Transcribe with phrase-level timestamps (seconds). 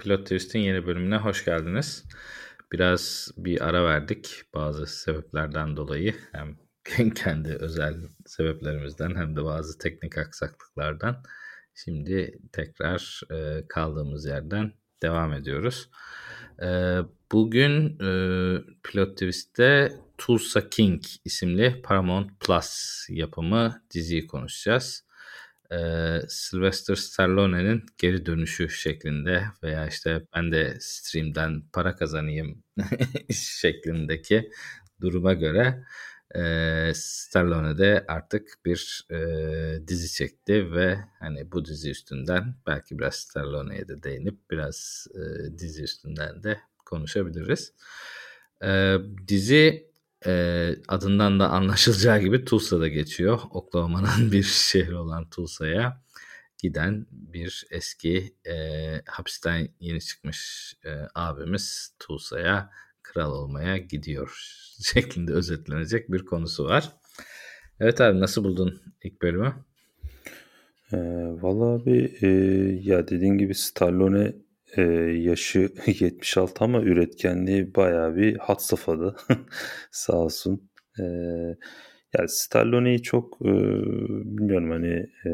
[0.00, 2.04] Pilot Twist'in yeni bölümüne hoş geldiniz.
[2.72, 6.14] Biraz bir ara verdik bazı sebeplerden dolayı.
[6.32, 6.56] Hem
[7.14, 7.94] kendi özel
[8.26, 11.22] sebeplerimizden hem de bazı teknik aksaklıklardan.
[11.74, 14.72] Şimdi tekrar e, kaldığımız yerden
[15.02, 15.90] devam ediyoruz.
[16.62, 16.98] E,
[17.32, 18.10] bugün e,
[18.82, 25.09] Pilot Twist'te Tulsa King isimli Paramount Plus yapımı diziyi konuşacağız
[25.72, 25.76] e,
[26.28, 32.64] Sylvester Stallone'nin geri dönüşü şeklinde veya işte ben de streamden para kazanayım
[33.32, 34.50] şeklindeki
[35.00, 35.84] duruma göre
[36.34, 43.14] e, Stallone de artık bir e, dizi çekti ve hani bu dizi üstünden belki biraz
[43.14, 47.74] Stallone'ye de değinip biraz e, dizi üstünden de konuşabiliriz.
[48.64, 48.96] E,
[49.28, 49.89] dizi
[50.26, 53.40] e, adından da anlaşılacağı gibi Tulsa'da geçiyor.
[53.50, 56.02] Oklahoma'nın bir şehri olan Tulsa'ya
[56.62, 58.54] giden bir eski e,
[59.06, 62.70] hapisten yeni çıkmış e, abimiz Tulsa'ya
[63.02, 64.32] kral olmaya gidiyor
[64.82, 66.92] şeklinde özetlenecek bir konusu var.
[67.80, 69.54] Evet abi nasıl buldun ilk bölümü?
[70.92, 70.96] E,
[71.42, 72.28] Valla abi e,
[72.82, 74.34] ya dediğin gibi Stallone
[74.76, 74.82] e,
[75.20, 79.16] yaşı 76 ama üretkenliği bayağı bir hat safhada.
[79.90, 80.70] Sağ olsun.
[81.00, 81.04] E,
[82.18, 83.52] yani Stallone'yi çok e,
[84.24, 85.32] bilmiyorum hani e,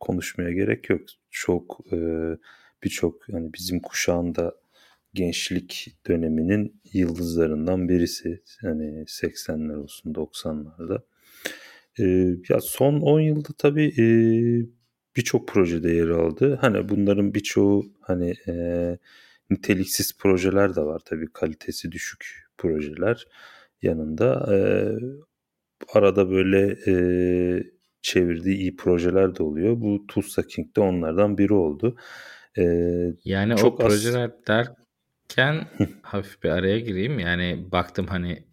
[0.00, 1.00] konuşmaya gerek yok.
[1.30, 1.96] Çok e,
[2.84, 4.54] birçok hani bizim kuşağında
[5.14, 8.42] gençlik döneminin yıldızlarından birisi.
[8.60, 11.02] Hani 80'ler olsun 90'larda.
[11.98, 12.04] E,
[12.48, 14.06] ya son 10 yılda tabii e,
[15.16, 16.58] birçok projede yer aldı.
[16.60, 18.98] Hani bunların birçoğu hani e,
[19.50, 23.26] niteliksiz projeler de var tabii kalitesi düşük projeler
[23.82, 24.54] yanında.
[24.54, 24.58] E,
[25.92, 26.94] arada böyle e,
[28.02, 29.80] çevirdiği iyi projeler de oluyor.
[29.80, 31.96] Bu Tulsa King de onlardan biri oldu.
[32.58, 32.64] E,
[33.24, 34.46] yani çok o projeler az...
[34.48, 35.68] derken
[36.02, 37.18] hafif bir araya gireyim.
[37.18, 38.46] Yani baktım hani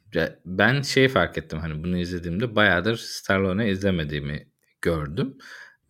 [0.45, 4.47] ben şey fark ettim hani bunu izlediğimde bayağıdır Stallone izlemediğimi
[4.81, 5.37] gördüm.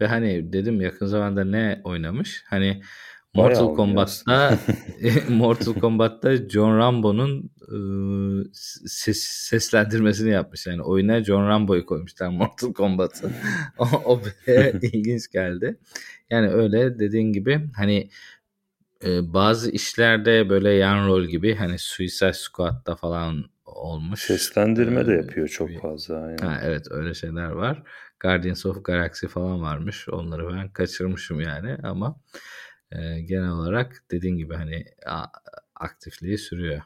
[0.02, 2.44] Ve hani dedim yakın zamanda ne oynamış?
[2.48, 2.82] Hani
[3.34, 4.60] Mortal Kombat'ta
[5.30, 7.78] Mortal Kombat'ta John Rambo'nun e,
[8.88, 10.68] ses, seslendirmesini yapmış.
[10.68, 13.32] Yani oyuna John Rambo'yu koymuşlar Mortal Kombat'ı.
[13.78, 14.22] o, o
[14.82, 15.80] ilginç geldi.
[16.30, 18.10] Yani öyle dediğin gibi hani
[19.06, 24.20] e, bazı işlerde böyle yan rol gibi hani Suicide Squad'da falan olmuş.
[24.20, 26.16] Seslendirme de yapıyor çok fazla.
[26.16, 26.42] Yani.
[26.42, 27.84] Ha, evet öyle şeyler var.
[28.24, 30.10] Guardians of Galaxy falan varmış.
[30.10, 32.22] Onları ben kaçırmışım yani ama
[32.92, 35.26] e, genel olarak dediğin gibi hani a,
[35.76, 36.82] aktifliği sürüyor.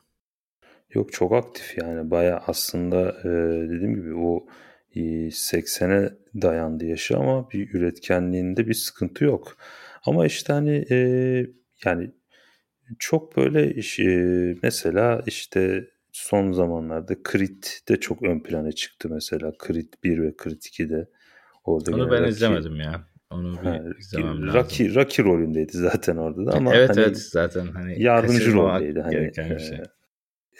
[0.93, 3.29] Yok çok aktif yani baya aslında e,
[3.69, 4.47] dediğim gibi o
[4.95, 9.57] e, 80'e dayandı yaşı ama bir üretkenliğinde bir sıkıntı yok.
[10.05, 10.97] Ama işte hani e,
[11.85, 12.11] yani
[12.99, 19.53] çok böyle iş, e, mesela işte son zamanlarda Creed de çok ön plana çıktı mesela.
[19.67, 21.07] Creed 1 ve Creed 2'de.
[21.67, 23.01] Orada Onu ben Rocky, izlemedim ya.
[23.29, 24.95] Onu bir ha, izlemem lazım.
[24.95, 29.31] Rocky, rolündeydi zaten orada da ama evet hani evet zaten hani yardımcı roldeydi hani.
[29.37, 29.77] E, şey.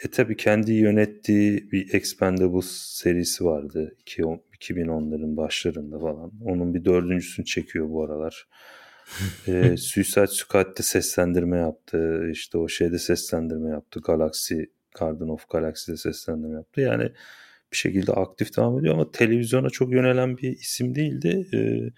[0.04, 6.32] e tabi kendi yönettiği bir Expendables serisi vardı 2010'ların başlarında falan.
[6.44, 8.48] Onun bir dördüncüsünü çekiyor bu aralar.
[9.46, 12.28] e, Suicide Squad'de seslendirme yaptı.
[12.30, 14.00] İşte o şeyde seslendirme yaptı.
[14.00, 14.62] Galaxy
[14.98, 16.80] Garden of Galaxy'de seslendirme yaptı.
[16.80, 17.12] Yani
[17.72, 21.48] bir şekilde aktif devam ediyor ama televizyona çok yönelen bir isim değildi.
[21.54, 21.90] Ee,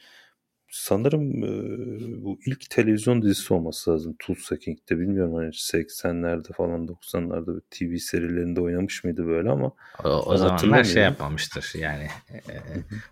[0.71, 4.99] sanırım e, bu ilk televizyon dizisi olması lazım Tulsa King'de.
[4.99, 9.73] Bilmiyorum hani 80'lerde falan 90'larda TV serilerinde oynamış mıydı böyle ama
[10.05, 12.41] o, o zamanlar şey yapmamıştır yani e,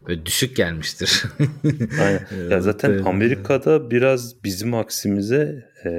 [0.08, 1.22] böyle düşük gelmiştir.
[2.00, 2.18] Aynen.
[2.50, 5.90] Ya zaten Amerika'da biraz bizim aksimize e,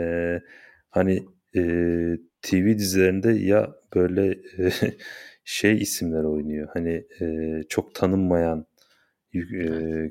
[0.89, 1.25] hani
[1.55, 1.61] e,
[2.41, 4.71] TV dizilerinde ya böyle e,
[5.49, 6.67] şey isimler oynuyor.
[6.73, 8.65] Hani e, çok tanınmayan
[9.33, 9.41] e,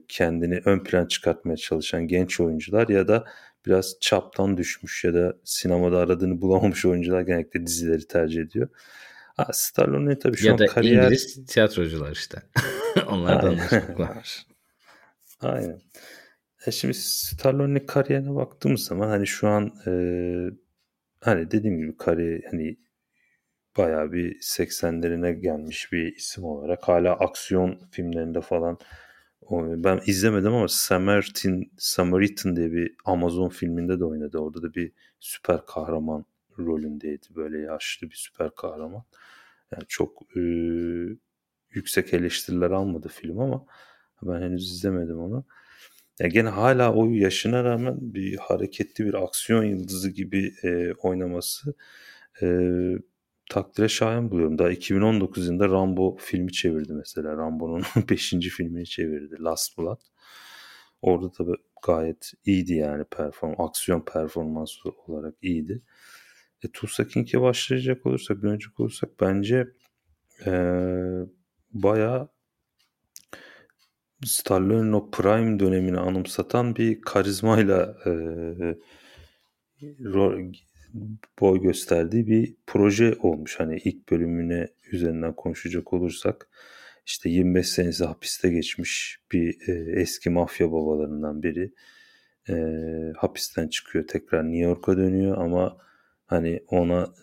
[0.09, 3.25] kendini ön plan çıkartmaya çalışan genç oyuncular ya da
[3.67, 8.69] biraz çaptan düşmüş ya da sinemada aradığını bulamamış oyuncular genellikle dizileri tercih ediyor.
[9.37, 11.03] Ha, Stallone tabii şu ya an da kariyer...
[11.03, 12.43] İngiliz tiyatrocular işte.
[13.07, 13.59] Onlardan
[13.99, 14.47] var.
[15.41, 15.81] Aynen.
[16.67, 19.93] E şimdi Stallone'nin kariyerine baktığımız zaman hani şu an e,
[21.21, 22.77] hani dediğim gibi kariyer hani
[23.79, 28.79] bayağı bir 80'lerine gelmiş bir isim olarak hala aksiyon filmlerinde falan
[29.51, 34.39] ben izlemedim ama Samaritan, Samaritan diye bir Amazon filminde de oynadı.
[34.39, 36.25] Orada da bir süper kahraman
[36.59, 37.27] rolündeydi.
[37.37, 39.05] Böyle yaşlı bir süper kahraman.
[39.73, 40.41] Yani çok e,
[41.71, 43.67] yüksek eleştiriler almadı film ama
[44.23, 45.45] ben henüz izlemedim onu.
[46.21, 51.75] ya gene hala o yaşına rağmen bir hareketli bir aksiyon yıldızı gibi e, oynaması
[52.43, 52.47] e,
[53.49, 54.59] takdire şayan buluyorum.
[54.59, 57.37] Daha 2019 yılında Rambo filmi çevirdi mesela.
[57.37, 58.31] Rambo'nun 5.
[58.31, 59.37] filmini çevirdi.
[59.41, 60.01] Last Blood.
[61.03, 61.53] Orada tabi
[61.87, 65.83] gayet iyiydi yani perform aksiyon performansı olarak iyiydi.
[66.65, 69.67] E, Tulsa King'e başlayacak olursak, dönecek olursak bence
[70.47, 70.53] e,
[71.71, 72.29] bayağı
[74.25, 78.13] Stallone'nin o prime dönemini anımsatan bir karizmayla e,
[81.41, 83.61] boy gösterdiği bir proje olmuş.
[83.61, 86.49] Hani ilk bölümüne üzerinden konuşacak olursak
[87.07, 91.73] işte 25 senesi hapiste geçmiş bir e, eski mafya babalarından biri
[92.49, 92.55] e,
[93.17, 95.79] hapisten çıkıyor tekrar New York'a dönüyor ama
[96.27, 97.15] hani ona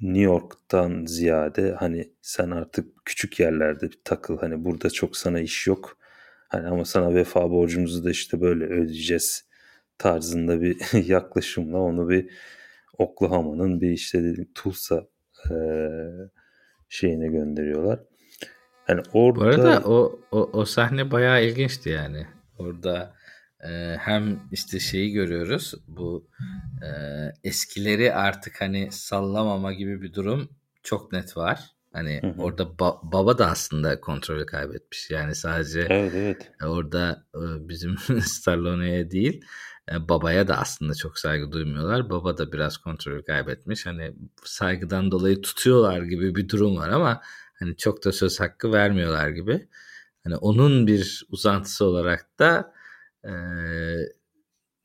[0.00, 5.66] New York'tan ziyade hani sen artık küçük yerlerde bir takıl hani burada çok sana iş
[5.66, 5.98] yok
[6.48, 9.44] hani ama sana vefa borcumuzu da işte böyle ödeyeceğiz
[9.98, 12.30] tarzında bir yaklaşımla onu bir
[12.98, 15.06] Oklahoma'nın bir işte Tulsa
[15.50, 15.54] e,
[16.88, 18.00] şeyine gönderiyorlar.
[18.88, 22.26] Yani orada Bu arada o, o, o sahne bayağı ilginçti yani.
[22.58, 23.14] Orada
[23.64, 26.28] e, hem işte şeyi görüyoruz bu
[26.82, 26.88] e,
[27.44, 30.48] eskileri artık hani sallamama gibi bir durum
[30.82, 31.60] çok net var.
[31.92, 32.42] Hani hı hı.
[32.42, 35.10] orada ba- baba da aslında kontrolü kaybetmiş.
[35.10, 36.52] Yani sadece evet, evet.
[36.64, 39.44] orada e, bizim Stallone'ye değil
[39.90, 42.10] babaya da aslında çok saygı duymuyorlar.
[42.10, 43.86] Baba da biraz kontrolü kaybetmiş.
[43.86, 44.14] Hani
[44.44, 47.20] saygıdan dolayı tutuyorlar gibi bir durum var ama
[47.58, 49.68] hani çok da söz hakkı vermiyorlar gibi.
[50.24, 52.74] Hani onun bir uzantısı olarak da
[53.24, 53.32] e,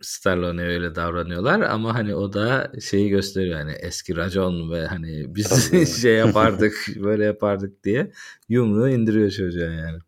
[0.02, 5.72] Stallone öyle davranıyorlar ama hani o da şeyi gösteriyor hani eski racon ve hani biz
[6.02, 8.12] şey yapardık böyle yapardık diye
[8.50, 10.00] yumruğu indiriyor çocuğa yani.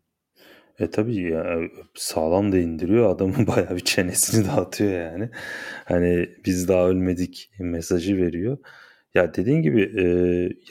[0.80, 1.60] E tabii ya
[1.94, 5.30] sağlam da indiriyor adamın bayağı bir çenesini dağıtıyor yani.
[5.84, 8.58] Hani biz daha ölmedik mesajı veriyor.
[9.14, 10.04] Ya dediğin gibi e,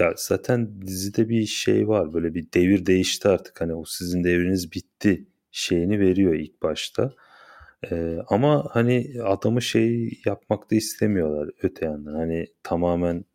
[0.04, 4.72] ya zaten dizide bir şey var böyle bir devir değişti artık hani o sizin devriniz
[4.72, 7.14] bitti şeyini veriyor ilk başta.
[7.92, 13.26] E, ama hani adamı şey yapmak da istemiyorlar öte yandan hani tamamen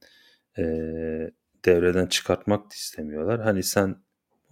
[0.58, 0.62] e,
[1.64, 3.40] devreden çıkartmak da istemiyorlar.
[3.40, 3.96] Hani sen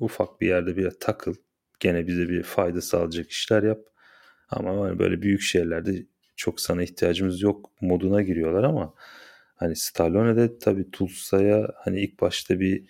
[0.00, 1.34] ufak bir yerde bir takıl
[1.82, 3.81] gene bize bir fayda sağlayacak işler yap.
[4.49, 6.06] Ama hani böyle büyük şeylerde
[6.37, 8.94] çok sana ihtiyacımız yok moduna giriyorlar ama
[9.56, 12.84] hani Stallone de tabii Tulsa'ya hani ilk başta bir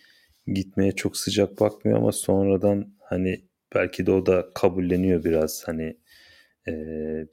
[0.46, 3.44] gitmeye çok sıcak bakmıyor ama sonradan hani
[3.74, 5.96] belki de o da kabulleniyor biraz hani
[6.68, 6.72] e,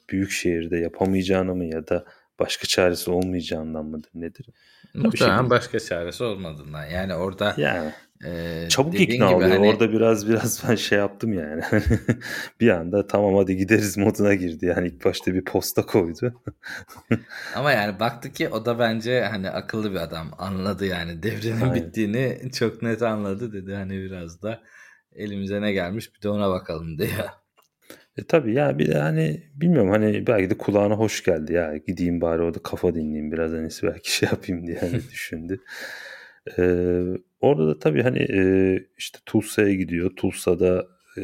[0.09, 2.05] büyük şehirde yapamayacağını mı ya da
[2.39, 4.45] başka çaresi olmayacağından mıdır nedir?
[4.93, 5.49] Muhtemelen şimdi...
[5.49, 6.85] başka çaresi olmadığından.
[6.85, 7.93] Yani orada yani.
[8.25, 9.49] E, çabuk ikna oluyor.
[9.49, 9.67] Hani...
[9.67, 11.61] Orada biraz biraz ben şey yaptım yani.
[12.59, 14.65] bir anda tamam hadi gideriz moduna girdi.
[14.65, 16.41] Yani ilk başta bir posta koydu.
[17.55, 20.31] Ama yani baktı ki o da bence hani akıllı bir adam.
[20.37, 21.75] Anladı yani devrenin Aynen.
[21.75, 23.75] bittiğini çok net anladı dedi.
[23.75, 24.59] Hani biraz da
[25.15, 27.09] elimize ne gelmiş bir de ona bakalım diye.
[28.17, 32.21] E tabii ya bir de hani bilmiyorum hani belki de kulağına hoş geldi ya gideyim
[32.21, 35.59] bari orada kafa dinleyeyim biraz hani belki şey yapayım diye hani düşündü.
[36.57, 37.01] Ee,
[37.39, 38.41] orada da tabii hani e,
[38.97, 40.11] işte Tulsa'ya gidiyor.
[40.15, 41.23] Tulsa'da e,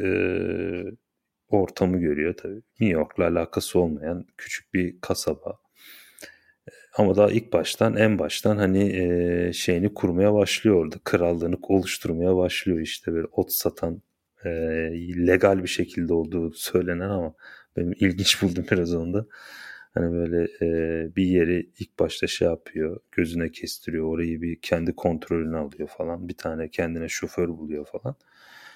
[1.48, 2.62] ortamı görüyor tabii.
[2.80, 5.60] New York'la alakası olmayan küçük bir kasaba.
[6.98, 10.96] Ama daha ilk baştan en baştan hani e, şeyini kurmaya başlıyor orada.
[11.04, 14.02] Krallığını oluşturmaya başlıyor işte böyle ot satan
[14.46, 14.50] e,
[15.28, 17.34] legal bir şekilde olduğu söylenen ama
[17.78, 19.26] benim ilginç buldum biraz onda.
[19.96, 25.58] Hani böyle e, bir yeri ilk başta şey yapıyor, gözüne kestiriyor, orayı bir kendi kontrolüne
[25.58, 26.28] alıyor falan.
[26.28, 28.16] Bir tane kendine şoför buluyor falan.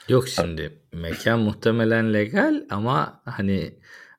[0.07, 3.73] Yok şimdi mekan muhtemelen legal ama hani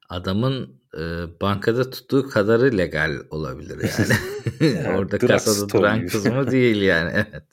[0.08, 1.00] adamın e,
[1.40, 4.74] bankada tuttuğu kadarı legal olabilir yani.
[4.86, 7.44] yani Orada kasada duran kısmı değil yani evet.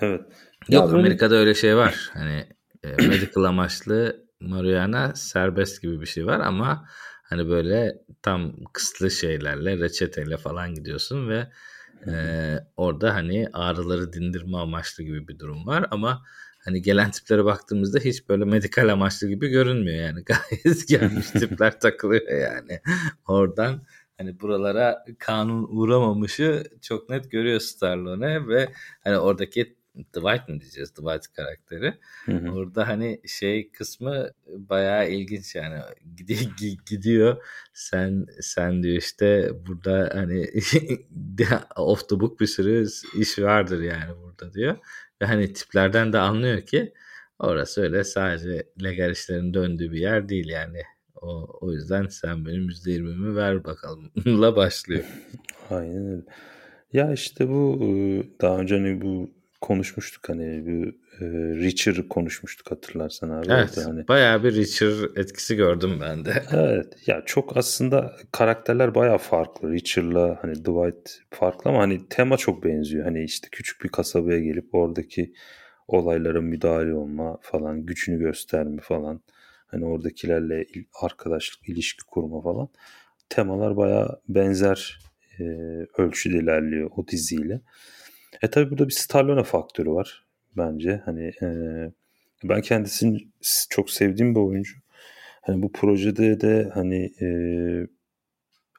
[0.00, 0.20] Evet.
[0.68, 2.10] Yok ya Amerika'da öyle şey var.
[2.12, 2.46] Hani
[2.84, 6.88] e, medical amaçlı marihuana serbest gibi bir şey var ama
[7.32, 11.48] hani böyle tam kısıtlı şeylerle reçeteyle falan gidiyorsun ve
[12.06, 12.12] e,
[12.76, 16.22] orada hani ağrıları dindirme amaçlı gibi bir durum var ama
[16.64, 20.24] hani gelen tiplere baktığımızda hiç böyle medikal amaçlı gibi görünmüyor yani.
[20.24, 22.80] Gayet gelmiş tipler takılıyor yani.
[23.28, 23.82] Oradan
[24.18, 28.68] hani buralara kanun uğramamışı çok net görüyor Stallone ve
[29.04, 31.94] hani oradaki Dwight mı diyeceğiz Dwight karakteri.
[32.24, 32.52] Hı hı.
[32.52, 35.80] Orada hani şey kısmı bayağı ilginç yani
[36.86, 40.46] gidiyor sen sen diyor işte burada hani
[41.76, 42.86] off the book bir sürü
[43.18, 44.76] iş vardır yani burada diyor.
[45.22, 46.92] Ve hani tiplerden de anlıyor ki
[47.38, 50.82] orası öyle sadece legal işlerin döndüğü bir yer değil yani.
[51.14, 55.04] O, o yüzden sen benim %20'mi ver bakalım la başlıyor.
[55.70, 56.22] Aynen öyle.
[56.92, 57.80] Ya işte bu
[58.40, 60.88] daha önce hani bu konuşmuştuk hani bu
[61.24, 61.26] e,
[61.62, 63.46] Reacher konuşmuştuk hatırlarsan abi.
[63.50, 64.08] Evet hani...
[64.08, 66.42] bayağı bir Reacher etkisi gördüm ben de.
[66.52, 69.72] Evet ya çok aslında karakterler bayağı farklı.
[69.72, 73.04] Reacher'la hani Dwight farklı ama hani tema çok benziyor.
[73.04, 75.32] Hani işte küçük bir kasabaya gelip oradaki
[75.88, 79.20] olaylara müdahale olma falan, gücünü gösterme falan.
[79.66, 80.66] Hani oradakilerle
[81.02, 82.68] arkadaşlık, ilişki kurma falan.
[83.28, 84.98] Temalar bayağı benzer
[85.38, 85.44] e,
[85.98, 87.60] ölçüde ilerliyor o diziyle.
[88.42, 90.24] E tabi burada bir Stallone faktörü var
[90.56, 91.02] bence.
[91.04, 91.48] Hani e,
[92.44, 93.18] ben kendisini
[93.70, 94.74] çok sevdiğim bir oyuncu.
[95.42, 97.26] Hani bu projede de hani e,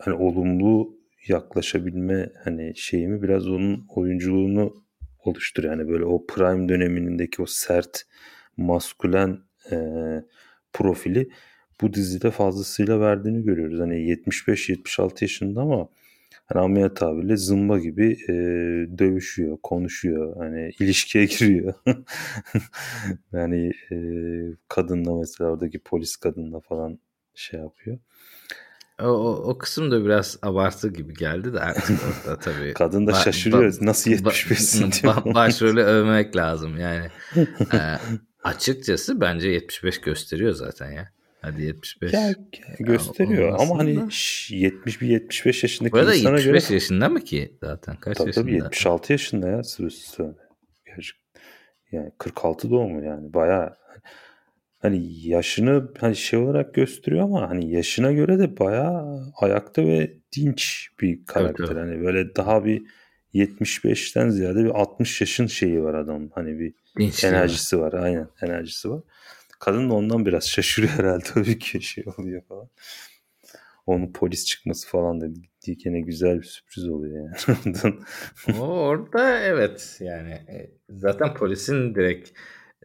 [0.01, 4.83] hani olumlu yaklaşabilme hani şeyimi biraz onun oyunculuğunu
[5.23, 5.77] oluşturuyor.
[5.77, 8.03] Yani böyle o prime dönemindeki o sert
[8.57, 9.39] maskülen
[9.71, 9.77] e,
[10.73, 11.29] profili
[11.81, 13.79] bu dizide fazlasıyla verdiğini görüyoruz.
[13.79, 15.89] Hani 75-76 yaşında ama
[16.53, 18.33] hani ameliyat tabirle zımba gibi e,
[18.97, 20.35] dövüşüyor, konuşuyor.
[20.37, 21.73] Hani ilişkiye giriyor.
[23.33, 23.95] yani e,
[24.67, 26.99] kadınla mesela oradaki polis kadınla falan
[27.35, 27.97] şey yapıyor.
[29.01, 32.73] O, o, o kısım da biraz abartı gibi geldi de artık orada tabii.
[32.75, 33.73] Kadın da şaşırıyor.
[33.81, 35.15] Ba, Nasıl 75'sin ba, diyor.
[35.25, 37.05] Ba, başrolü övmek lazım yani.
[37.73, 37.97] e,
[38.43, 41.09] açıkçası bence 75 gösteriyor zaten ya.
[41.43, 42.13] Hadi 75.
[42.13, 42.33] Ya,
[42.79, 43.91] gösteriyor ya, ama hani
[44.49, 48.45] 71 75 yaşındaki Burada insana 75 göre yaşında mı ki zaten kaç tabii, yaşında?
[48.45, 50.35] Tabii 76 yaşında ya Sırrı
[51.91, 53.75] Yani 46 doğumlu yani bayağı
[54.79, 60.89] hani yaşını hani şey olarak gösteriyor ama hani yaşına göre de bayağı ayakta ve dinç
[61.01, 61.65] bir karakter.
[61.65, 61.83] Evet, evet.
[61.83, 62.81] Hani böyle daha bir
[63.33, 66.29] 75'ten ziyade bir 60 yaşın şeyi var adam.
[66.29, 67.93] Hani bir Dinç enerjisi var.
[67.93, 69.01] Aynen enerjisi var.
[69.63, 72.69] Kadın da ondan biraz şaşırıyor herhalde tabii ki şey oluyor falan.
[73.85, 75.25] Onun polis çıkması falan da
[75.83, 77.95] gene güzel bir sürpriz oluyor yani.
[78.59, 82.29] Orada evet yani e, zaten polisin direkt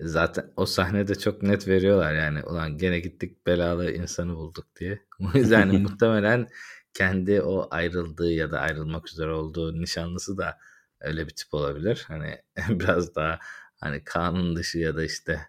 [0.00, 4.98] zaten o sahnede çok net veriyorlar yani ulan gene gittik belalı insanı bulduk diye.
[5.34, 6.48] O yüzden yani muhtemelen
[6.94, 10.58] kendi o ayrıldığı ya da ayrılmak üzere olduğu nişanlısı da
[11.00, 12.04] öyle bir tip olabilir.
[12.08, 13.38] Hani biraz daha
[13.80, 15.40] hani kanun dışı ya da işte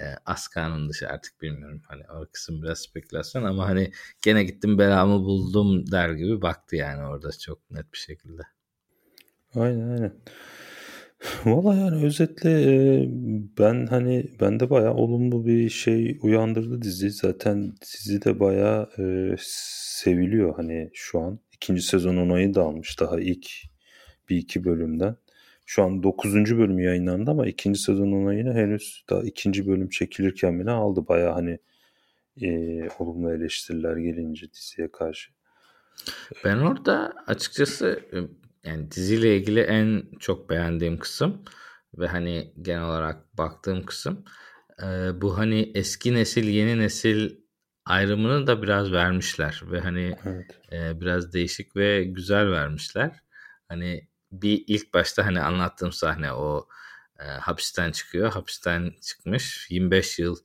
[0.00, 0.48] e, az
[0.88, 1.82] dışı artık bilmiyorum.
[1.88, 7.02] Hani o kısım biraz spekülasyon ama hani gene gittim belamı buldum der gibi baktı yani
[7.06, 8.42] orada çok net bir şekilde.
[9.54, 10.12] Aynen aynen.
[11.44, 13.08] Valla yani özetle e,
[13.58, 17.10] ben hani bende bayağı olumlu bir şey uyandırdı dizi.
[17.10, 21.40] Zaten dizi de bayağı e, seviliyor hani şu an.
[21.52, 23.46] ikinci sezon onayı da almış daha ilk
[24.28, 25.16] bir iki bölümden.
[25.66, 26.34] Şu an 9.
[26.34, 31.08] bölüm yayınlandı ama ikinci sezon onayını henüz daha ikinci bölüm çekilirken bile aldı.
[31.08, 31.58] Baya hani
[32.42, 32.48] e,
[32.98, 35.30] olumlu eleştiriler gelince diziye karşı.
[36.44, 38.00] Ben orada açıkçası
[38.64, 41.44] yani diziyle ilgili en çok beğendiğim kısım
[41.98, 44.24] ve hani genel olarak baktığım kısım
[44.82, 44.86] e,
[45.20, 47.36] bu hani eski nesil yeni nesil
[47.84, 50.60] ayrımını da biraz vermişler ve hani evet.
[50.72, 53.22] e, biraz değişik ve güzel vermişler.
[53.68, 56.68] Hani bir ilk başta hani anlattığım sahne o
[57.20, 58.32] e, hapisten çıkıyor.
[58.32, 60.36] Hapisten çıkmış 25 yıl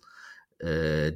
[0.62, 0.67] e,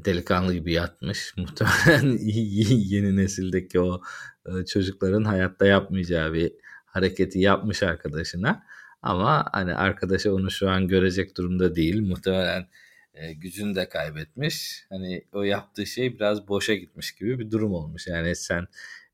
[0.05, 1.33] delikanlı gibi yatmış.
[1.37, 4.01] Muhtemelen yeni nesildeki o
[4.45, 6.53] e, çocukların hayatta yapmayacağı bir
[6.85, 8.63] hareketi yapmış arkadaşına.
[9.01, 12.01] Ama hani arkadaşı onu şu an görecek durumda değil.
[12.01, 12.67] Muhtemelen
[13.13, 14.85] e, gücünü de kaybetmiş.
[14.89, 18.07] Hani o yaptığı şey biraz boşa gitmiş gibi bir durum olmuş.
[18.07, 18.67] Yani sen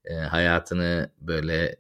[0.06, 1.76] e, hayatını böyle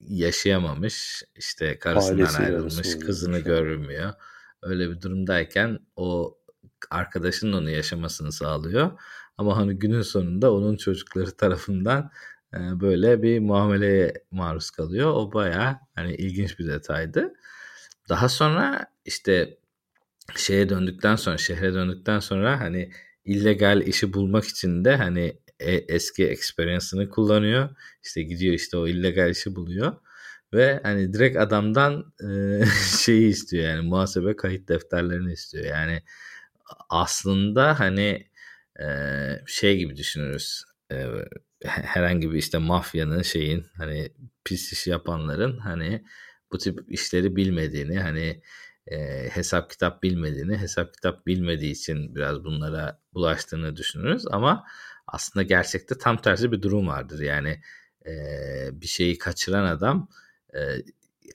[0.00, 1.22] yaşayamamış.
[1.36, 3.44] işte karısından Ailesiyle ayrılmış, kızını şey.
[3.44, 4.12] görmüyor.
[4.62, 6.38] Öyle bir durumdayken o
[6.90, 8.90] arkadaşının onu yaşamasını sağlıyor.
[9.38, 12.10] Ama hani günün sonunda onun çocukları tarafından
[12.54, 15.12] e, böyle bir muameleye maruz kalıyor.
[15.14, 17.32] O baya hani ilginç bir detaydı.
[18.08, 19.58] Daha sonra işte
[20.36, 22.90] şeye döndükten sonra şehre döndükten sonra hani
[23.24, 27.68] illegal işi bulmak için de hani e, eski experience'ını kullanıyor.
[28.04, 29.96] İşte gidiyor işte o illegal işi buluyor.
[30.54, 32.64] Ve hani direkt adamdan e,
[33.04, 35.64] şeyi istiyor yani muhasebe kayıt defterlerini istiyor.
[35.64, 36.02] Yani
[36.88, 38.30] aslında hani
[38.80, 38.86] e,
[39.46, 40.64] şey gibi düşünürüz.
[40.92, 41.06] E,
[41.64, 44.12] herhangi bir işte mafyanın şeyin hani
[44.44, 46.04] pis iş yapanların hani
[46.52, 48.42] bu tip işleri bilmediğini hani
[48.86, 54.64] e, hesap kitap bilmediğini hesap kitap bilmediği için biraz bunlara bulaştığını düşünürüz ama
[55.12, 57.60] aslında gerçekte tam tersi bir durum vardır yani
[58.06, 58.12] e,
[58.72, 60.08] bir şeyi kaçıran adam
[60.54, 60.58] e,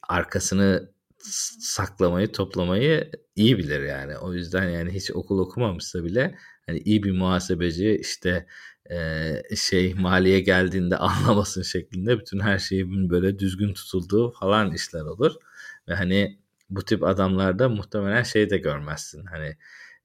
[0.09, 0.95] arkasını
[1.59, 4.17] saklamayı, toplamayı iyi bilir yani.
[4.17, 8.47] O yüzden yani hiç okul okumamışsa bile hani iyi bir muhasebeci işte
[8.91, 15.35] e, şey maliye geldiğinde anlamasın şeklinde bütün her şeyin böyle düzgün tutulduğu falan işler olur.
[15.87, 16.39] Ve hani
[16.69, 19.25] bu tip adamlarda muhtemelen şey de görmezsin.
[19.25, 19.57] Hani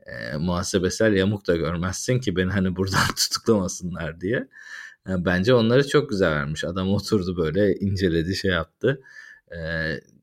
[0.07, 4.49] e, muhasebesel yamuk da görmezsin ki beni hani buradan tutuklamasınlar diye.
[5.09, 6.64] Yani bence onları çok güzel vermiş.
[6.64, 9.02] Adam oturdu böyle inceledi şey yaptı.
[9.57, 9.59] E,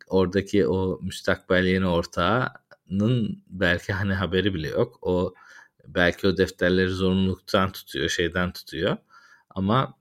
[0.08, 5.00] oradaki o müstakbel yeni ortağının belki hani haberi bile yok.
[5.02, 5.34] O
[5.88, 8.98] belki o defterleri zorunluluktan tutuyor, şeyden tutuyor.
[9.50, 9.94] Ama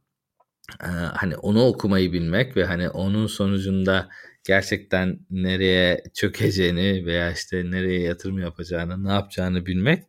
[0.83, 4.09] e, hani onu okumayı bilmek ve hani onun sonucunda
[4.47, 10.05] gerçekten nereye çökeceğini veya işte nereye yatırım yapacağını, ne yapacağını bilmek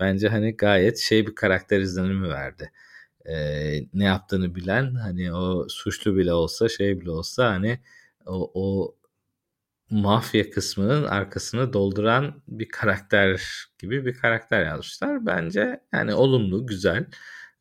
[0.00, 2.72] bence hani gayet şey bir karakter izlenimi verdi.
[3.26, 7.80] Ee, ne yaptığını bilen hani o suçlu bile olsa şey bile olsa hani
[8.26, 8.96] o, o
[9.90, 13.42] mafya kısmının arkasını dolduran bir karakter
[13.78, 15.26] gibi bir karakter yazmışlar.
[15.26, 17.06] Bence yani olumlu, güzel.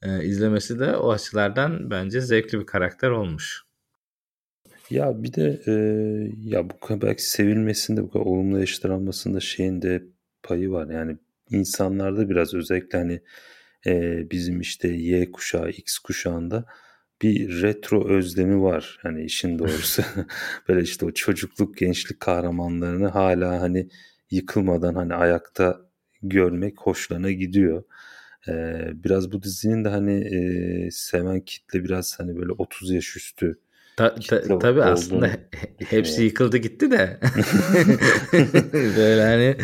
[0.01, 3.63] Ee, izlemesi de o açılardan bence zevkli bir karakter olmuş.
[4.91, 5.73] Ya bir de e,
[6.49, 10.03] ya bu kadar belki sevilmesinde bu kadar olumlu eleştirilmesinde şeyin de
[10.43, 10.87] payı var.
[10.89, 11.17] Yani
[11.49, 13.21] insanlarda biraz özellikle hani
[13.87, 16.65] e, bizim işte Y kuşağı, X kuşağında
[17.21, 18.99] bir retro özlemi var.
[19.03, 20.03] Hani işin doğrusu.
[20.69, 23.89] Böyle işte o çocukluk, gençlik kahramanlarını hala hani
[24.31, 25.81] yıkılmadan hani ayakta
[26.23, 27.83] görmek hoşlarına gidiyor.
[28.49, 30.13] Ee, biraz bu dizinin de hani
[30.87, 33.59] e, seven kitle biraz hani böyle 30 yaş üstü
[34.01, 35.29] Ta, ta, tabii aslında
[35.89, 37.19] hepsi yıkıldı gitti de
[38.73, 39.55] böyle hani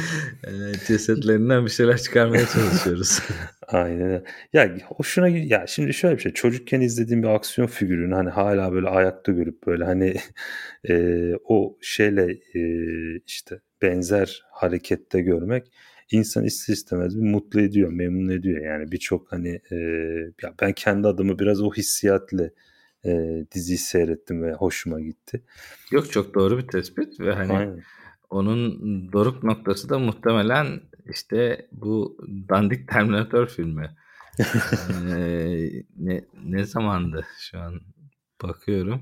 [0.43, 0.51] e,
[0.87, 3.19] cesetlerinden bir şeyler çıkarmaya çalışıyoruz.
[3.67, 4.23] Aynen.
[4.53, 8.87] Ya hoşuna ya şimdi şöyle bir şey çocukken izlediğim bir aksiyon figürünü hani hala böyle
[8.87, 10.15] ayakta görüp böyle hani
[10.89, 12.61] e, o şeyle e,
[13.27, 15.71] işte benzer harekette görmek
[16.11, 18.65] insan ister istemez bir mutlu ediyor, memnun ediyor.
[18.65, 19.75] Yani birçok hani e,
[20.43, 22.49] ya ben kendi adımı biraz o hissiyatla
[23.07, 25.43] e, diziyi seyrettim ve hoşuma gitti.
[25.91, 27.83] Yok çok doğru bir tespit ve hani Aynen.
[28.29, 28.79] onun
[29.11, 32.17] doruk noktası da muhtemelen işte bu
[32.49, 33.95] dandik Terminator filmi.
[35.09, 37.81] ee, ne, ne zamandı şu an
[38.43, 39.01] bakıyorum.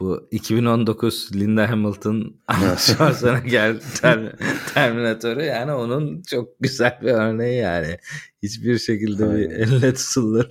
[0.00, 2.36] Bu 2019 Linda Hamilton
[2.78, 4.32] Schwarzenegger ter,
[4.74, 7.98] Terminator'u yani onun çok güzel bir örneği yani.
[8.42, 9.36] Hiçbir şekilde Aynen.
[9.36, 10.46] bir elle tutulur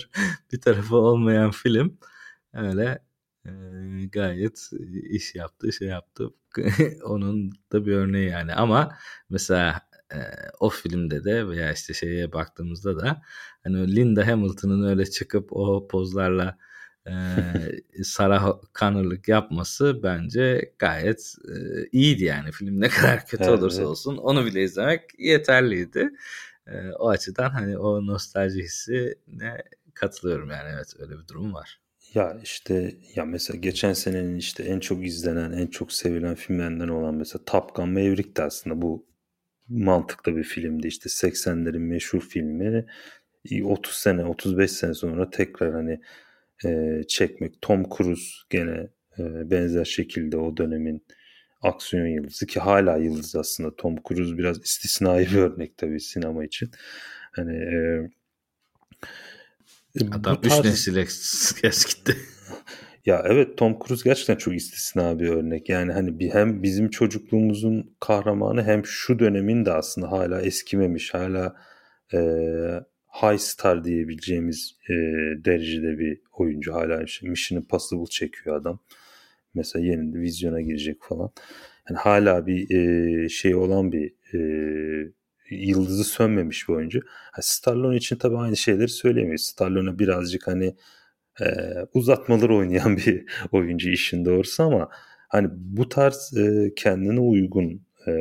[0.53, 1.97] bir tarafı olmayan film.
[2.53, 2.99] Öyle
[3.45, 3.51] e,
[4.11, 4.69] gayet
[5.09, 6.29] iş yaptı, şey yaptı.
[7.03, 8.53] Onun da bir örneği yani.
[8.53, 8.97] Ama
[9.29, 9.81] mesela
[10.13, 10.19] e,
[10.59, 13.21] o filmde de veya işte şeye baktığımızda da
[13.63, 16.57] hani Linda Hamilton'ın öyle çıkıp o pozlarla
[17.07, 17.13] e,
[18.03, 21.53] Sarah Connor'lık yapması bence gayet e,
[21.91, 22.51] iyiydi yani.
[22.51, 26.09] Film ne kadar kötü evet, olursa olsun onu bile izlemek yeterliydi.
[26.67, 31.81] E, o açıdan hani o nostalji hissine katılıyorum yani evet öyle bir durum var.
[32.13, 37.15] Ya işte ya mesela geçen senenin işte en çok izlenen, en çok sevilen filmlerinden olan
[37.15, 39.05] mesela Top Gun Maverick de aslında bu
[39.69, 40.87] mantıklı bir filmdi.
[40.87, 42.85] İşte 80'lerin meşhur filmi
[43.63, 46.01] 30 sene, 35 sene sonra tekrar hani
[46.65, 47.61] e, çekmek.
[47.61, 51.05] Tom Cruise gene e, benzer şekilde o dönemin
[51.61, 53.75] aksiyon yıldızı ki hala yıldız aslında.
[53.75, 56.71] Tom Cruise biraz istisnai bir örnek tabii sinema için.
[57.31, 58.09] Hani e,
[60.11, 60.65] Adam bu 3 tarz...
[60.65, 60.97] nesil
[61.63, 62.17] eskitti.
[63.05, 65.69] ya evet Tom Cruise gerçekten çok istisna bir örnek.
[65.69, 71.13] Yani hani bir hem bizim çocukluğumuzun kahramanı hem şu dönemin de aslında hala eskimemiş.
[71.13, 71.55] Hala
[72.13, 72.19] e,
[73.21, 74.93] high star diyebileceğimiz e,
[75.45, 76.73] derecede bir oyuncu.
[76.73, 78.79] Hala işte Mission Impossible çekiyor adam.
[79.53, 81.31] Mesela yeni vizyona girecek falan.
[81.89, 84.39] Yani hala bir e, şey olan bir e,
[85.51, 87.01] yıldızı sönmemiş bir oyuncu.
[87.31, 89.41] Ha, Stallone için tabii aynı şeyleri söyleyemeyiz.
[89.41, 90.75] Stallone birazcık hani
[91.41, 91.45] e,
[91.93, 94.89] uzatmalar oynayan bir oyuncu işin doğrusu ama
[95.29, 98.11] hani bu tarz e, kendine uygun e,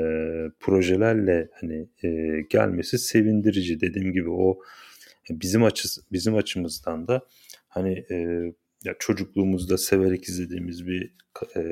[0.61, 3.81] projelerle hani e, gelmesi sevindirici.
[3.81, 4.59] Dediğim gibi o
[5.31, 7.27] bizim açısı bizim açımızdan da
[7.69, 8.17] hani e,
[8.85, 11.15] ya çocukluğumuzda severek izlediğimiz bir
[11.57, 11.63] e,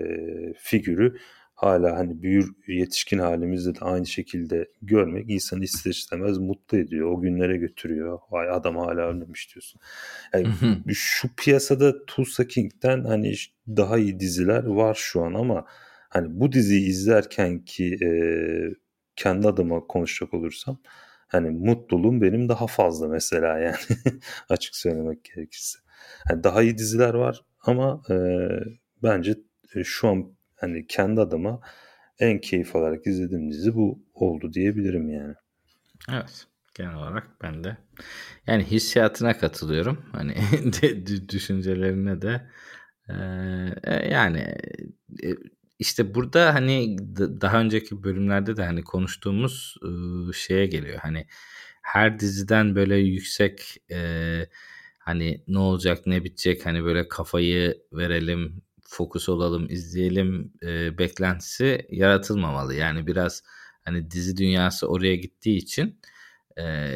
[0.58, 1.16] figürü
[1.58, 7.10] hala hani büyür yetişkin halimizde de aynı şekilde görmek insanı ister istemez mutlu ediyor.
[7.10, 8.18] O günlere götürüyor.
[8.30, 9.80] Vay adam hala ölmemiş diyorsun.
[10.34, 10.48] Yani
[10.94, 13.34] şu piyasada Tulsa King'den hani
[13.68, 15.64] daha iyi diziler var şu an ama
[16.08, 18.10] hani bu diziyi izlerken ki e,
[19.16, 20.78] kendi adıma konuşacak olursam
[21.28, 23.76] hani mutluluğum benim daha fazla mesela yani
[24.48, 25.78] açık söylemek gerekirse.
[26.30, 28.14] Yani daha iyi diziler var ama e,
[29.02, 29.34] bence
[29.84, 31.60] şu an hani kendi adıma
[32.18, 35.34] en keyif alarak izlediğim dizi bu oldu diyebilirim yani.
[36.12, 36.46] Evet.
[36.74, 37.76] Genel olarak ben de
[38.46, 40.04] yani hissiyatına katılıyorum.
[40.12, 40.34] Hani
[41.28, 42.42] düşüncelerine de
[43.08, 44.54] ee, yani
[45.24, 45.28] e,
[45.78, 49.76] işte burada hani daha önceki bölümlerde de hani konuştuğumuz
[50.34, 50.98] şeye geliyor.
[50.98, 51.26] Hani
[51.82, 53.98] her diziden böyle yüksek e,
[54.98, 62.74] hani ne olacak ne bitecek hani böyle kafayı verelim fokus olalım izleyelim e, beklentisi yaratılmamalı.
[62.74, 63.42] Yani biraz
[63.84, 66.00] hani dizi dünyası oraya gittiği için
[66.58, 66.92] e,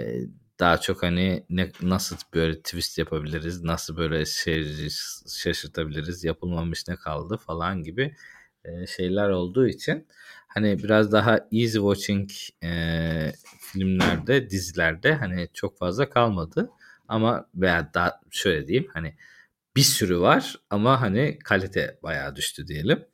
[0.61, 4.89] daha çok hani ne, nasıl böyle twist yapabiliriz, nasıl böyle şey,
[5.29, 8.17] şaşırtabiliriz, yapılmamış ne kaldı falan gibi
[8.65, 10.07] e, şeyler olduğu için
[10.49, 12.31] hani biraz daha easy watching
[12.65, 16.71] e, filmlerde, dizilerde hani çok fazla kalmadı.
[17.09, 19.15] Ama veya daha şöyle diyeyim hani
[19.77, 23.05] bir sürü var ama hani kalite bayağı düştü diyelim.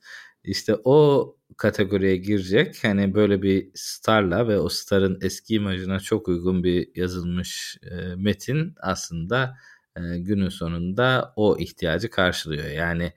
[0.43, 6.63] İşte o kategoriye girecek hani böyle bir starla ve o starın eski imajına çok uygun
[6.63, 9.57] bir yazılmış e, metin aslında
[9.97, 12.65] e, günün sonunda o ihtiyacı karşılıyor.
[12.65, 13.13] Yani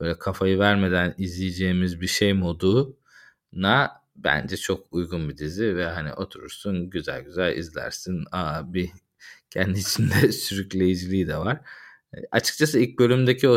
[0.00, 6.90] böyle kafayı vermeden izleyeceğimiz bir şey moduna bence çok uygun bir dizi ve hani oturursun
[6.90, 8.24] güzel güzel izlersin.
[8.32, 8.90] Aa bir
[9.50, 11.60] kendi içinde sürükleyiciliği de var.
[12.30, 13.56] Açıkçası ilk bölümdeki o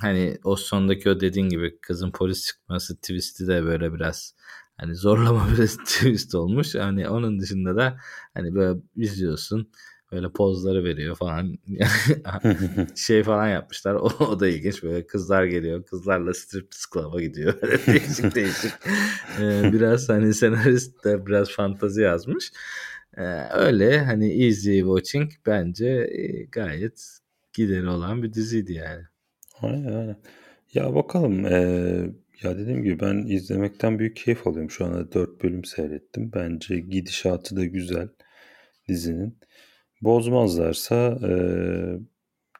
[0.00, 4.34] hani o sondaki o dediğin gibi kızın polis çıkması twist'i de böyle biraz
[4.76, 6.74] hani zorlama bir twist olmuş.
[6.74, 7.96] Hani onun dışında da
[8.34, 9.70] hani böyle izliyorsun
[10.12, 11.58] böyle pozları veriyor falan.
[12.96, 13.94] Şey falan yapmışlar.
[14.04, 14.82] O, o da ilginç.
[14.82, 17.60] Böyle kızlar geliyor kızlarla striptease club'a gidiyor.
[17.86, 18.72] Değişik değişik.
[19.40, 22.52] Ee, biraz hani senarist de biraz fantazi yazmış.
[23.16, 27.23] Ee, öyle hani easy watching bence e, gayet
[27.54, 29.02] gideri olan bir diziydi yani.
[29.62, 30.16] Aynen aynen.
[30.74, 32.10] Ya bakalım ee,
[32.42, 34.70] ya dediğim gibi ben izlemekten büyük keyif alıyorum.
[34.70, 36.30] Şu anda 4 bölüm seyrettim.
[36.34, 38.08] Bence gidişatı da güzel
[38.88, 39.38] dizinin.
[40.02, 41.32] Bozmazlarsa e,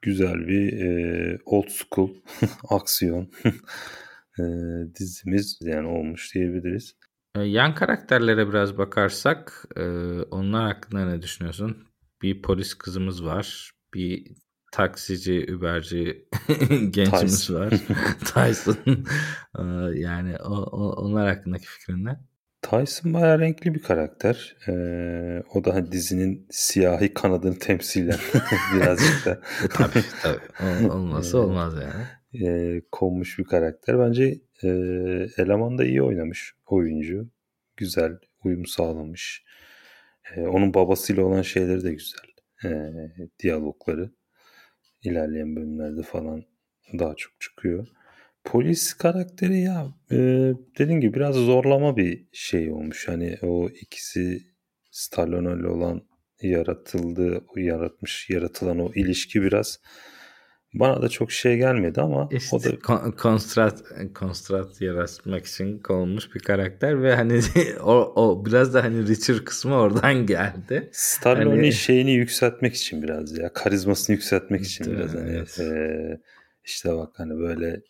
[0.03, 2.11] güzel bir e, old school
[2.71, 3.31] aksiyon
[4.39, 4.43] e,
[5.01, 6.97] dizimiz yani olmuş diyebiliriz.
[7.37, 9.83] Yan karakterlere biraz bakarsak e,
[10.31, 11.87] onlar hakkında ne düşünüyorsun?
[12.23, 13.71] Bir polis kızımız var.
[13.95, 14.27] Bir
[14.75, 16.27] taksici, überci
[16.91, 17.55] gençimiz Tyson.
[17.55, 17.71] var.
[18.35, 18.77] Tyson.
[19.59, 19.63] E,
[19.99, 22.17] yani o, o, onlar hakkındaki fikrin ne?
[22.63, 24.57] Tyson bayağı renkli bir karakter.
[24.69, 28.19] Ee, o da hani dizinin siyahi kanadını temsilen
[28.75, 29.41] birazcık da.
[29.71, 30.91] tabii tabii.
[30.93, 32.05] Olmazsa olmaz yani.
[32.47, 33.99] E, konmuş bir karakter.
[33.99, 34.69] Bence e,
[35.37, 37.31] eleman da iyi oynamış oyuncu.
[37.77, 39.45] Güzel uyum sağlamış.
[40.37, 42.29] E, onun babasıyla olan şeyleri de güzel.
[42.65, 42.71] E,
[43.43, 44.11] diyalogları
[45.05, 46.45] ilerleyen bölümlerde falan
[46.99, 47.87] daha çok çıkıyor.
[48.45, 50.17] Polis karakteri ya e,
[50.79, 53.09] dediğim gibi biraz zorlama bir şey olmuş.
[53.09, 54.43] Hani o ikisi
[54.91, 56.03] Stallone ile olan
[56.43, 59.81] yaratıldı, yaratmış, yaratılan o ilişki biraz
[60.75, 62.81] bana da çok şey gelmedi ama işte o da
[63.17, 63.83] konstrat
[64.15, 67.41] konstrat yaratmak için konulmuş bir karakter ve hani
[67.81, 70.89] o, o biraz da hani Richard kısmı oradan geldi.
[70.93, 71.73] Stallone'nin hani...
[71.73, 75.61] şeyini yükseltmek için biraz ya karizmasını yükseltmek için biraz hani evet.
[75.61, 76.21] e,
[76.65, 77.81] işte bak hani böyle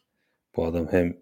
[0.57, 1.17] bu adam hem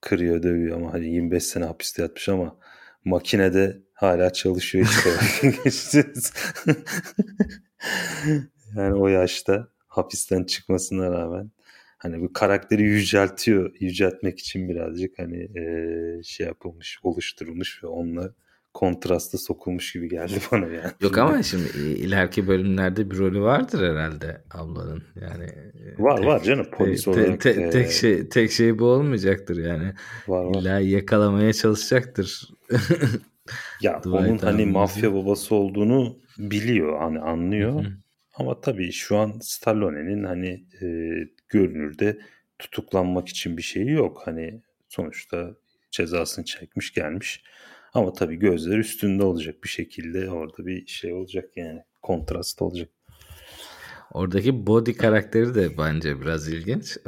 [0.00, 2.56] kırıyor dövüyor ama hani 25 sene hapiste yatmış ama
[3.04, 5.10] makinede hala çalışıyor işte.
[8.76, 9.68] yani o yaşta
[9.98, 11.50] hapisten çıkmasına rağmen
[11.98, 13.74] hani bu karakteri yüceltiyor.
[13.80, 18.34] Yüceltmek için birazcık hani e, şey yapılmış, oluşturulmuş ve onunla
[18.74, 20.92] kontrasta sokulmuş gibi geldi bana yani.
[21.00, 25.02] Yok ama şimdi ileriki bölümlerde bir rolü vardır herhalde ablanın.
[25.20, 27.40] Yani e, var tek, var canım polis te, olarak.
[27.40, 29.92] Te, te, tek şey tek şey bu olmayacaktır yani.
[30.28, 30.60] Var var.
[30.60, 32.48] İlla yakalamaya çalışacaktır.
[33.80, 37.84] ya onun hani mafya babası olduğunu biliyor hani anlıyor.
[37.84, 37.92] Hı-hı.
[38.38, 40.86] Ama tabii şu an Stallone'nin hani e,
[41.48, 42.18] görünürde
[42.58, 44.22] tutuklanmak için bir şeyi yok.
[44.24, 45.56] Hani sonuçta
[45.90, 47.42] cezasını çekmiş gelmiş.
[47.94, 52.90] Ama tabii gözler üstünde olacak bir şekilde orada bir şey olacak yani kontrast olacak.
[54.12, 56.96] Oradaki body karakteri de bence biraz ilginç.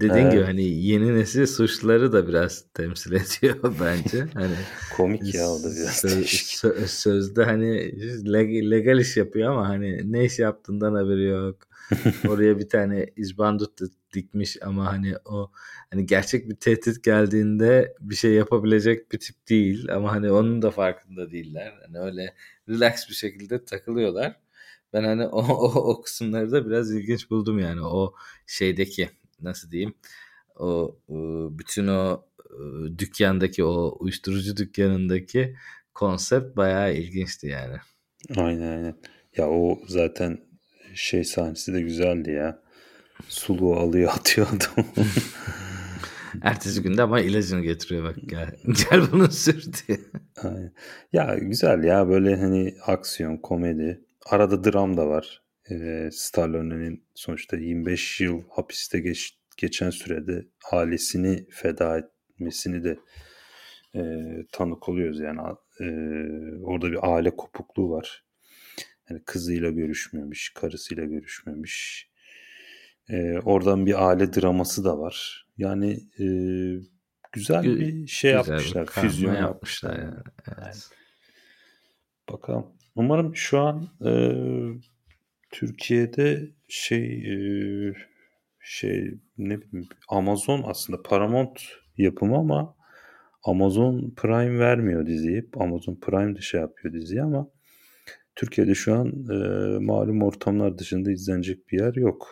[0.00, 0.32] Dediğin evet.
[0.32, 4.26] gibi hani yeni nesil suçları da biraz temsil ediyor bence.
[4.34, 4.54] Hani
[4.96, 6.00] komik ya o da biraz.
[6.00, 11.56] Söz, sö, sözde hani legal iş yapıyor ama hani ne iş yaptığından haberi yok.
[12.28, 13.80] Oraya bir tane izbandut
[14.14, 15.50] dikmiş ama hani o
[15.90, 20.70] hani gerçek bir tehdit geldiğinde bir şey yapabilecek bir tip değil ama hani onun da
[20.70, 21.72] farkında değiller.
[21.86, 22.34] Hani öyle
[22.68, 24.41] relax bir şekilde takılıyorlar.
[24.92, 28.14] Ben hani o, o, o kısımları da biraz ilginç buldum yani o
[28.46, 29.94] şeydeki nasıl diyeyim
[30.56, 30.96] o
[31.58, 32.24] bütün o
[32.98, 35.56] dükkandaki o uyuşturucu dükkanındaki
[35.94, 37.76] konsept bayağı ilginçti yani.
[38.36, 38.94] Aynen aynen.
[39.36, 40.38] Ya o zaten
[40.94, 42.62] şey sahnesi de güzeldi ya.
[43.28, 44.86] Suluğu alıyor atıyor adam.
[46.42, 48.56] Ertesi günde ama ilacını getiriyor bak gel,
[48.90, 49.98] gel bunu sür diye.
[50.42, 50.72] Aynen.
[51.12, 54.00] Ya güzel ya böyle hani aksiyon, komedi.
[54.26, 55.42] Arada dram da var.
[55.70, 62.98] Ee, Stallone'nin sonuçta 25 yıl hapiste geç, geçen sürede ailesini feda etmesini de
[63.94, 64.02] e,
[64.52, 65.40] tanık oluyoruz yani.
[65.80, 65.86] E,
[66.62, 68.24] orada bir aile kopukluğu var.
[69.10, 72.08] Yani kızıyla görüşmemiş, karısıyla görüşmemiş.
[73.08, 75.46] E, oradan bir aile draması da var.
[75.58, 76.26] Yani e,
[77.32, 78.86] güzel bir şey güzel yapmışlar.
[78.86, 79.98] Bir füzyon yapmışlar.
[79.98, 80.14] Yani.
[80.48, 80.58] Evet.
[80.58, 80.74] Yani.
[82.32, 82.81] Bakalım.
[82.94, 84.12] Umarım şu an e,
[85.50, 87.94] Türkiye'de şey e,
[88.60, 91.60] şey ne bileyim Amazon aslında Paramount
[91.96, 92.74] yapımı ama
[93.44, 95.48] Amazon Prime vermiyor diziyi.
[95.56, 97.48] Amazon Prime de şey yapıyor diziyi ama
[98.36, 102.28] Türkiye'de şu an e, malum ortamlar dışında izlenecek bir yer yok.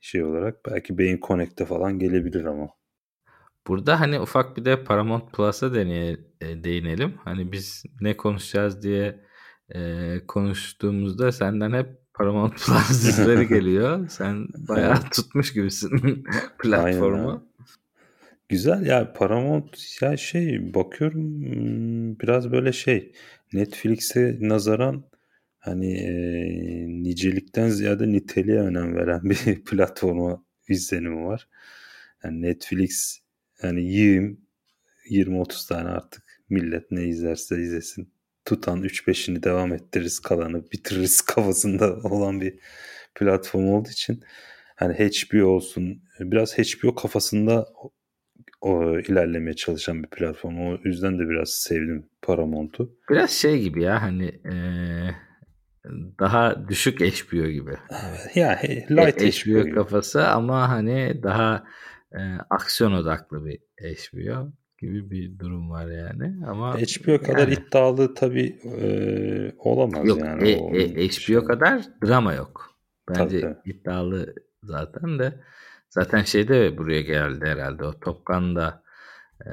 [0.00, 2.68] Şey olarak belki Beyin Connect'te falan gelebilir ama.
[3.66, 7.14] Burada hani ufak bir de Paramount Plus'a deneye, e, değinelim.
[7.24, 9.25] Hani biz ne konuşacağız diye
[9.74, 14.08] e, konuştuğumuzda senden hep Paramount Plus dizileri geliyor.
[14.08, 16.24] Sen bayağı tutmuş gibisin
[16.58, 17.46] platformu.
[18.48, 23.12] Güzel ya Paramount ya şey bakıyorum hmm, biraz böyle şey
[23.52, 25.04] Netflix'e nazaran
[25.58, 26.12] hani e,
[26.88, 31.48] nicelikten ziyade niteliğe önem veren bir platforma izlenimi var.
[32.24, 33.20] Yani Netflix
[33.62, 34.40] yani yiyeyim
[35.10, 38.15] 20-30 tane artık millet ne izlerse izlesin.
[38.46, 42.58] Tutan 3-5'ini devam ettiririz kalanı bitiririz kafasında olan bir
[43.14, 44.24] platform olduğu için
[44.76, 47.66] hani HBO olsun biraz HBO kafasında
[48.60, 50.58] o ilerlemeye çalışan bir platform.
[50.60, 52.96] O yüzden de biraz sevdim Paramount'u.
[53.10, 55.10] Biraz şey gibi ya hani ee,
[56.20, 57.76] daha düşük HBO gibi.
[57.90, 61.64] Evet, ya hey, light e, HBO, HBO kafası ama hani daha
[62.12, 68.14] e, aksiyon odaklı bir HBO gibi bir durum var yani ama HBO kadar yani, iddialı
[68.14, 68.88] tabii e,
[69.58, 70.48] olamaz yok, yani.
[70.48, 71.36] E, e, HBO şey.
[71.36, 72.76] kadar drama yok.
[73.08, 73.56] Bence tabii.
[73.64, 75.40] iddialı zaten de
[75.96, 77.84] Zaten şey de buraya geldi herhalde.
[77.84, 78.82] O Top Gun'da
[79.46, 79.52] e,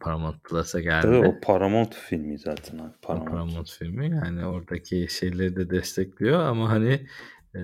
[0.00, 1.02] Paramount Plus'a geldi.
[1.02, 2.80] Tabii o Paramount filmi zaten.
[3.02, 3.28] Paramount.
[3.28, 7.06] O Paramount filmi yani oradaki şeyleri de destekliyor ama hani
[7.54, 7.60] e,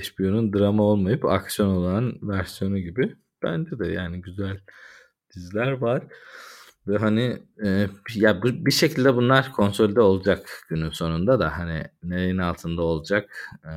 [0.00, 3.16] HBO'nun drama olmayıp aksiyon olan versiyonu gibi.
[3.42, 4.58] Bence de yani güzel
[5.34, 6.02] diziler var.
[6.86, 12.38] Ve hani e, ya bu, bir şekilde bunlar konsolde olacak günün sonunda da hani neyin
[12.38, 13.70] altında olacak e,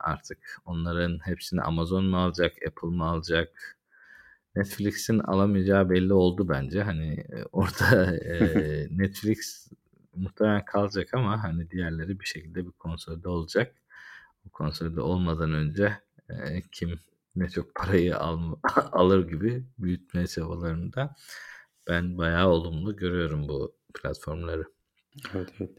[0.00, 3.76] artık onların hepsini Amazon mu alacak, Apple mı alacak?
[4.56, 6.82] Netflix'in alamayacağı belli oldu bence.
[6.82, 9.68] Hani e, orada e, Netflix
[10.16, 13.74] muhtemelen kalacak ama hani diğerleri bir şekilde bir konsolde olacak.
[14.44, 16.98] Bu konsolde olmadan önce e, kim
[17.36, 18.56] ne çok parayı al,
[18.92, 21.14] alır gibi büyütme çabalarında
[21.88, 24.64] ben bayağı olumlu görüyorum bu platformları.
[25.34, 25.70] Evet, evet.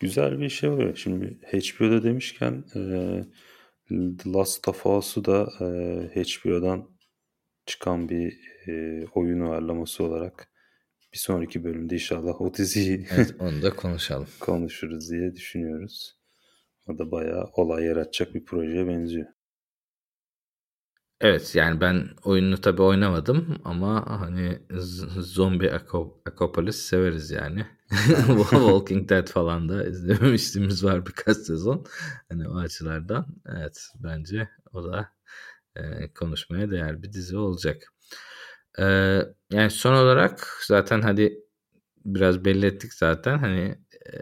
[0.00, 0.96] Güzel bir şey oluyor.
[0.96, 2.80] Şimdi HBO'da demişken e,
[3.90, 5.66] The Last of Us'u da e,
[6.14, 6.90] HBO'dan
[7.66, 10.50] çıkan bir e, oyun uyarlaması olarak
[11.12, 14.28] bir sonraki bölümde inşallah o diziyi evet, onu da konuşalım.
[14.40, 16.16] konuşuruz diye düşünüyoruz.
[16.86, 19.26] O da bayağı olay yaratacak bir projeye benziyor.
[21.20, 24.58] Evet yani ben oyununu tabii oynamadım ama hani
[25.18, 25.70] zombi
[26.26, 27.66] akopolis severiz yani.
[28.50, 31.86] Walking Dead falan da izlememişliğimiz var birkaç sezon.
[32.28, 35.08] Hani o açılardan evet bence o da
[35.76, 37.82] e, konuşmaya değer bir dizi olacak.
[38.78, 38.84] E,
[39.52, 41.40] yani son olarak zaten hadi
[42.04, 44.18] biraz belli ettik zaten hani e,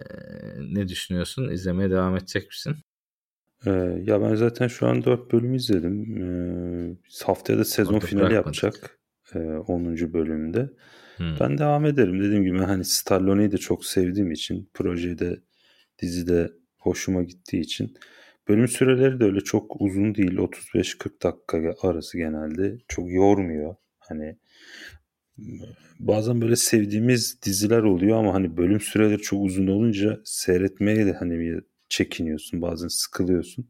[0.59, 1.51] ne düşünüyorsun?
[1.51, 2.77] İzlemeye devam edecek misin?
[3.67, 3.71] Ee,
[4.05, 6.23] ya ben zaten şu an 4 bölüm izledim.
[6.23, 8.99] Ee, haftaya da sezon Orada finali yapacak.
[9.35, 10.13] E, 10.
[10.13, 10.71] bölümde.
[11.17, 11.37] Hmm.
[11.41, 12.23] Ben devam ederim.
[12.23, 15.41] Dediğim gibi hani Stallone'yi de çok sevdiğim için projede
[16.03, 17.97] dizide hoşuma gittiği için
[18.49, 20.39] bölüm süreleri de öyle çok uzun değil.
[20.39, 22.79] 35-40 dakika arası genelde.
[22.89, 23.75] Çok yormuyor.
[23.99, 24.37] Hani
[26.01, 31.39] bazen böyle sevdiğimiz diziler oluyor ama hani bölüm süreleri çok uzun olunca seyretmeye de hani
[31.39, 33.69] bir çekiniyorsun bazen sıkılıyorsun.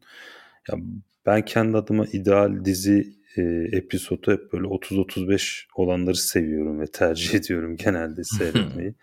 [0.71, 0.77] Ya
[1.25, 7.75] ben kendi adıma ideal dizi e, episodu hep böyle 30-35 olanları seviyorum ve tercih ediyorum
[7.77, 8.95] genelde seyretmeyi.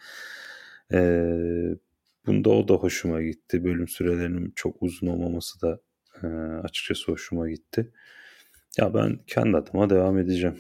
[0.93, 1.01] e,
[2.27, 3.65] bunda o da hoşuma gitti.
[3.65, 5.81] Bölüm sürelerinin çok uzun olmaması da
[6.23, 6.27] e,
[6.63, 7.93] açıkçası hoşuma gitti.
[8.79, 10.59] Ya ben kendi adıma devam edeceğim.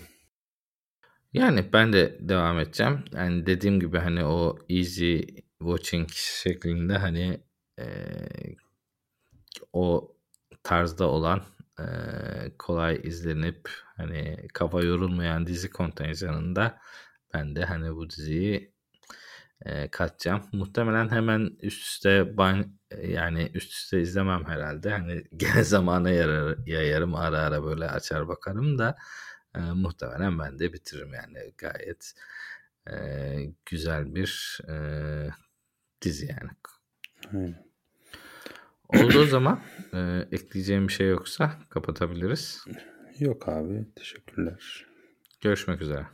[1.32, 3.04] Yani ben de devam edeceğim.
[3.14, 5.20] Yani dediğim gibi hani o easy
[5.58, 7.40] watching şeklinde hani
[7.78, 7.86] e,
[9.72, 10.14] o
[10.62, 11.42] tarzda olan
[11.80, 11.84] e,
[12.58, 16.78] kolay izlenip hani kafa yorulmayan dizi kontenjanında
[17.34, 18.72] ben de hani bu diziyi
[19.64, 20.42] e, katacağım.
[20.52, 24.90] Muhtemelen hemen üst üste ban yani üst üste izlemem herhalde.
[24.90, 28.96] Hani gene zamana yarar, yayarım ara ara böyle açar bakarım da
[29.54, 32.14] e, muhtemelen ben de bitiririm yani gayet
[32.90, 32.94] e,
[33.66, 34.74] güzel bir e,
[36.02, 36.50] dizi yani.
[37.34, 37.65] Aynen.
[38.88, 39.60] Oldu o zaman.
[39.94, 42.64] E, ekleyeceğim bir şey yoksa kapatabiliriz.
[43.18, 43.86] Yok abi.
[43.96, 44.86] Teşekkürler.
[45.40, 46.06] Görüşmek üzere.